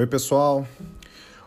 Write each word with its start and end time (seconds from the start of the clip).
Oi, 0.00 0.06
pessoal. 0.06 0.66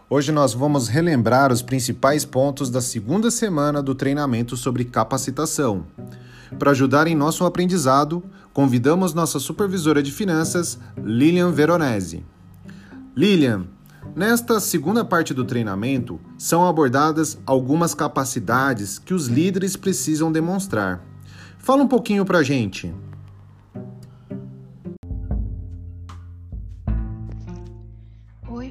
Hoje 0.08 0.32
nós 0.32 0.54
vamos 0.54 0.88
relembrar 0.88 1.52
os 1.52 1.64
principais 1.64 2.24
pontos 2.24 2.70
da 2.70 2.82
segunda 2.82 3.32
semana 3.32 3.82
do 3.82 3.96
treinamento 3.96 4.56
sobre 4.56 4.86
capacitação. 4.86 5.88
Para 6.60 6.70
ajudar 6.70 7.08
em 7.08 7.16
nosso 7.16 7.46
aprendizado, 7.46 8.24
convidamos 8.54 9.12
nossa 9.12 9.40
supervisora 9.40 10.04
de 10.04 10.12
finanças, 10.12 10.78
Lilian 11.04 11.50
Veronese. 11.50 12.24
Lilian, 13.18 13.66
nesta 14.16 14.60
segunda 14.60 15.04
parte 15.04 15.34
do 15.34 15.44
treinamento 15.44 16.20
são 16.38 16.64
abordadas 16.68 17.40
algumas 17.48 17.96
capacidades 17.96 19.00
que 19.00 19.16
os 19.16 19.26
líderes 19.26 19.76
precisam 19.76 20.32
demonstrar. 20.32 21.04
Fala 21.58 21.82
um 21.82 21.88
pouquinho 21.88 22.24
para 22.24 22.38
a 22.38 22.44
gente. 22.44 22.94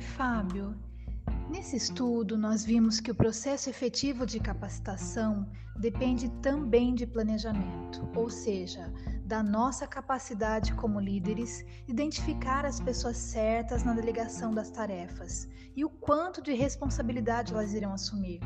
Fábio. 0.03 0.75
Nesse 1.49 1.77
estudo, 1.77 2.37
nós 2.37 2.65
vimos 2.65 3.01
que 3.01 3.11
o 3.11 3.15
processo 3.15 3.71
efetivo 3.71 4.27
de 4.27 4.41
capacitação 4.41 5.49
depende 5.77 6.29
também 6.43 6.95
de 6.95 7.07
planejamento, 7.07 8.07
ou 8.15 8.29
seja, 8.29 8.93
da 9.25 9.43
nossa 9.43 9.87
capacidade 9.87 10.75
como 10.75 11.01
líderes 11.01 11.65
de 11.87 11.93
identificar 11.93 12.67
as 12.67 12.81
pessoas 12.81 13.17
certas 13.17 13.85
na 13.85 13.95
delegação 13.95 14.53
das 14.53 14.71
tarefas 14.71 15.49
e 15.75 15.85
o 15.85 15.91
quanto 15.91 16.43
de 16.43 16.53
responsabilidade 16.53 17.53
elas 17.53 17.73
irão 17.73 17.93
assumir. 17.93 18.41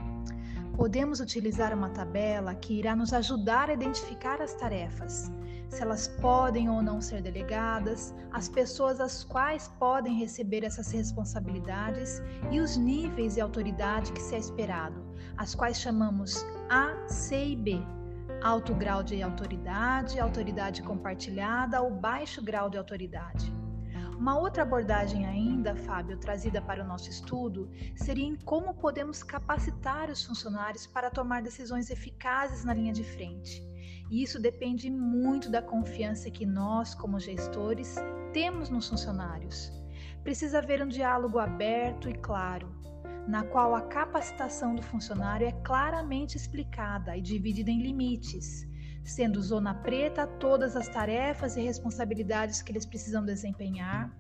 Podemos 0.77 1.21
utilizar 1.21 1.73
uma 1.75 1.91
tabela 1.91 2.55
que 2.55 2.75
irá 2.75 2.95
nos 2.95 3.13
ajudar 3.13 3.71
a 3.71 3.73
identificar 3.73 4.43
as 4.43 4.55
tarefas, 4.55 5.31
se 5.69 5.83
elas 5.83 6.09
podem 6.09 6.69
ou 6.69 6.83
não 6.83 7.01
ser 7.01 7.23
delegadas, 7.23 8.15
as 8.31 8.49
pessoas 8.49 9.01
às 9.01 9.25
quais 9.25 9.69
podem 9.79 10.19
receber 10.19 10.65
essas 10.65 10.91
responsabilidades 10.93 12.23
e 12.51 12.61
os 12.61 12.77
níveis 12.77 13.35
de 13.35 13.41
autoridade 13.41 14.13
que 14.13 14.21
se 14.21 14.35
é 14.35 14.39
esperado, 14.39 15.05
as 15.37 15.55
quais 15.55 15.81
chamamos 15.81 16.45
A, 16.69 17.09
C 17.09 17.49
e 17.49 17.57
B. 17.57 17.81
Alto 18.43 18.75
grau 18.75 19.03
de 19.03 19.23
autoridade, 19.23 20.21
autoridade 20.21 20.83
compartilhada 20.83 21.81
ou 21.81 21.91
baixo 21.91 22.43
grau 22.43 22.69
de 22.69 22.77
autoridade. 22.77 23.56
Uma 24.19 24.39
outra 24.39 24.63
abordagem 24.63 25.27
ainda, 25.27 25.77
Fábio, 25.77 26.17
trazida 26.17 26.63
para 26.63 26.83
o 26.83 26.87
nosso 26.87 27.11
estudo, 27.11 27.71
seria 27.95 28.25
em 28.25 28.35
como 28.35 28.73
podemos 28.73 29.23
capacitar 29.23 30.11
os 30.11 30.25
funcionários 30.25 30.87
para 30.87 31.11
tomar 31.11 31.43
decisões 31.43 31.91
eficazes 31.91 32.65
na 32.65 32.73
linha 32.73 32.95
de 32.95 33.05
frente. 33.05 33.63
E 34.11 34.23
isso 34.23 34.41
depende 34.41 34.91
muito 34.91 35.51
da 35.51 35.61
confiança 35.61 36.31
que 36.31 36.47
nós, 36.47 36.95
como 36.95 37.21
gestores, 37.21 37.97
temos 38.33 38.71
nos 38.71 38.89
funcionários. 38.89 39.71
Precisa 40.23 40.59
haver 40.59 40.83
um 40.83 40.89
diálogo 40.89 41.39
aberto 41.39 42.09
e 42.09 42.15
claro, 42.15 42.75
na 43.29 43.45
qual 43.45 43.75
a 43.75 43.83
capacitação 43.83 44.75
do 44.75 44.83
funcionário 44.83 45.47
é 45.47 45.53
claramente 45.63 46.37
explicada 46.37 47.17
e 47.17 47.21
dividida 47.21 47.71
em 47.71 47.83
limites 47.83 48.67
sendo 49.07 49.41
zona 49.41 49.73
preta 49.73 50.27
todas 50.27 50.75
as 50.75 50.89
tarefas 50.89 51.57
e 51.57 51.61
responsabilidades 51.61 52.61
que 52.61 52.73
eles 52.73 52.85
precisam 52.85 53.25
desempenhar, 53.25 54.11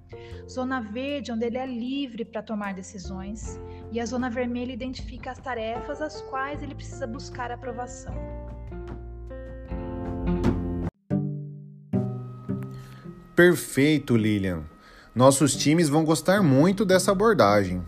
zona 0.48 0.80
verde, 0.80 1.32
onde 1.32 1.44
ele 1.44 1.58
é 1.58 1.66
livre 1.66 2.24
para 2.24 2.40
tomar 2.40 2.72
decisões, 2.72 3.58
e 3.90 3.98
a 3.98 4.06
zona 4.06 4.30
vermelha 4.30 4.72
identifica 4.72 5.32
as 5.32 5.38
tarefas 5.38 6.00
às 6.00 6.22
quais 6.22 6.62
ele 6.62 6.74
precisa 6.74 7.06
buscar 7.06 7.50
aprovação. 7.50 8.14
Perfeito, 13.34 14.16
Lilian. 14.16 14.62
Nossos 15.14 15.56
times 15.56 15.88
vão 15.88 16.04
gostar 16.04 16.42
muito 16.42 16.84
dessa 16.84 17.10
abordagem. 17.10 17.82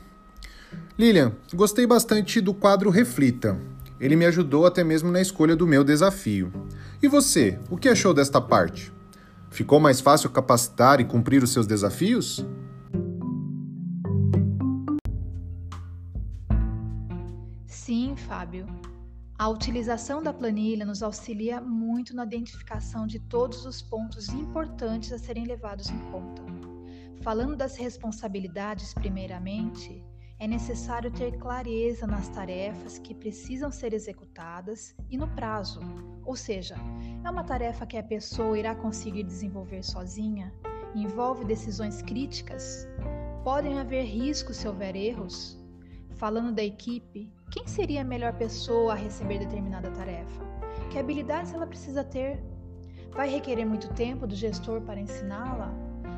Lilian, 0.98 1.32
gostei 1.54 1.86
bastante 1.86 2.40
do 2.40 2.52
quadro 2.52 2.90
Reflita. 2.90 3.56
Ele 4.00 4.16
me 4.16 4.26
ajudou 4.26 4.66
até 4.66 4.84
mesmo 4.84 5.10
na 5.10 5.20
escolha 5.20 5.56
do 5.56 5.66
meu 5.66 5.82
desafio. 5.82 6.52
E 7.00 7.06
você, 7.06 7.60
o 7.70 7.76
que 7.76 7.88
achou 7.88 8.12
desta 8.12 8.40
parte? 8.40 8.92
Ficou 9.50 9.78
mais 9.78 10.00
fácil 10.00 10.30
capacitar 10.30 11.00
e 11.00 11.04
cumprir 11.04 11.44
os 11.44 11.52
seus 11.52 11.64
desafios? 11.64 12.44
Sim, 17.66 18.16
Fábio. 18.16 18.66
A 19.38 19.48
utilização 19.48 20.20
da 20.20 20.32
planilha 20.32 20.84
nos 20.84 21.00
auxilia 21.00 21.60
muito 21.60 22.16
na 22.16 22.24
identificação 22.24 23.06
de 23.06 23.20
todos 23.20 23.64
os 23.64 23.80
pontos 23.80 24.28
importantes 24.30 25.12
a 25.12 25.18
serem 25.18 25.46
levados 25.46 25.88
em 25.88 25.98
conta. 26.10 26.42
Falando 27.22 27.54
das 27.54 27.76
responsabilidades, 27.76 28.92
primeiramente, 28.92 30.04
é 30.40 30.46
necessário 30.46 31.10
ter 31.10 31.36
clareza 31.36 32.06
nas 32.06 32.28
tarefas 32.28 32.98
que 32.98 33.12
precisam 33.12 33.72
ser 33.72 33.92
executadas 33.92 34.94
e 35.10 35.16
no 35.16 35.26
prazo. 35.28 35.80
Ou 36.24 36.36
seja, 36.36 36.76
é 37.24 37.30
uma 37.30 37.42
tarefa 37.42 37.86
que 37.86 37.96
a 37.96 38.02
pessoa 38.02 38.56
irá 38.56 38.74
conseguir 38.74 39.24
desenvolver 39.24 39.82
sozinha? 39.82 40.54
Envolve 40.94 41.44
decisões 41.44 42.02
críticas? 42.02 42.86
Podem 43.42 43.80
haver 43.80 44.04
riscos 44.04 44.58
se 44.58 44.68
houver 44.68 44.94
erros? 44.94 45.58
Falando 46.16 46.52
da 46.52 46.62
equipe, 46.62 47.32
quem 47.50 47.66
seria 47.66 48.02
a 48.02 48.04
melhor 48.04 48.34
pessoa 48.34 48.92
a 48.92 48.96
receber 48.96 49.40
determinada 49.40 49.90
tarefa? 49.90 50.44
Que 50.90 50.98
habilidades 50.98 51.52
ela 51.52 51.66
precisa 51.66 52.04
ter? 52.04 52.40
Vai 53.10 53.28
requerer 53.28 53.64
muito 53.64 53.92
tempo 53.94 54.26
do 54.26 54.36
gestor 54.36 54.82
para 54.82 55.00
ensiná-la? 55.00 55.72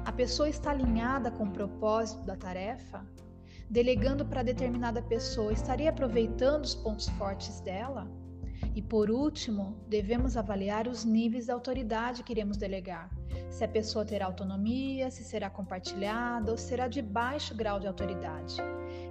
A 0.05 0.13
pessoa 0.13 0.49
está 0.49 0.71
alinhada 0.71 1.31
com 1.31 1.45
o 1.45 1.51
propósito 1.51 2.25
da 2.25 2.37
tarefa? 2.37 3.07
Delegando 3.71 4.27
para 4.27 4.43
determinada 4.43 5.01
pessoa, 5.01 5.53
estaria 5.53 5.91
aproveitando 5.91 6.65
os 6.65 6.75
pontos 6.75 7.09
fortes 7.11 7.61
dela? 7.61 8.11
E 8.75 8.83
por 8.83 9.11
último, 9.11 9.77
devemos 9.89 10.37
avaliar 10.37 10.89
os 10.89 11.05
níveis 11.05 11.47
de 11.47 11.53
autoridade 11.53 12.25
que 12.25 12.33
iremos 12.33 12.57
delegar. 12.57 13.09
Se 13.49 13.65
a 13.65 13.69
pessoa 13.69 14.05
terá 14.05 14.27
autonomia, 14.27 15.11
se 15.11 15.25
será 15.25 15.49
compartilhada 15.49 16.51
ou 16.51 16.59
será 16.59 16.89
de 16.89 17.01
baixo 17.01 17.55
grau 17.55 17.79
de 17.79 17.87
autoridade. 17.87 18.57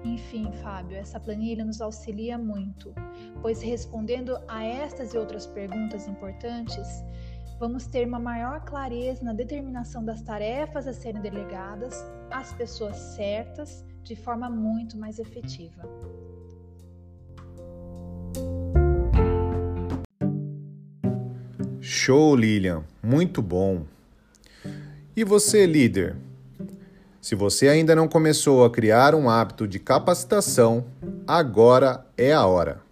Enfim, 0.04 0.52
Fábio, 0.62 0.98
essa 0.98 1.20
planilha 1.20 1.64
nos 1.64 1.82
auxilia 1.82 2.38
muito, 2.38 2.94
pois 3.42 3.62
respondendo 3.62 4.38
a 4.48 4.64
estas 4.64 5.14
e 5.14 5.18
outras 5.18 5.46
perguntas 5.46 6.08
importantes, 6.08 6.88
vamos 7.60 7.86
ter 7.86 8.08
uma 8.08 8.20
maior 8.20 8.64
clareza 8.64 9.24
na 9.24 9.34
determinação 9.34 10.04
das 10.04 10.22
tarefas 10.22 10.88
a 10.88 10.94
serem 10.94 11.22
delegadas 11.22 12.06
às 12.32 12.54
pessoas 12.54 12.96
certas 12.98 13.89
de 14.04 14.16
forma 14.16 14.50
muito 14.50 14.98
mais 14.98 15.20
efetiva. 15.20 15.88
Show, 21.80 22.36
Lilian, 22.36 22.84
muito 23.02 23.42
bom. 23.42 23.86
E 25.16 25.24
você, 25.24 25.66
líder? 25.66 26.16
Se 27.22 27.36
você 27.36 27.68
ainda 27.68 27.96
não 27.96 28.08
começou 28.08 28.64
a 28.64 28.70
criar 28.70 29.14
um 29.14 29.30
hábito 29.30 29.68
de 29.68 29.80
capacitação, 29.80 30.86
agora 31.28 32.06
é 32.18 32.32
a 32.32 32.46
hora. 32.46 32.89